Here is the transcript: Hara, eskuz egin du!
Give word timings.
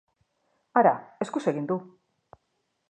Hara, 0.81 0.93
eskuz 1.27 1.43
egin 1.53 1.69
du! 1.73 1.81